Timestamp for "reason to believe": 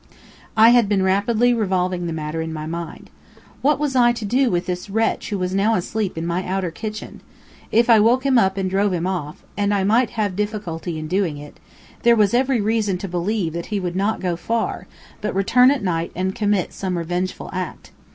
12.61-13.53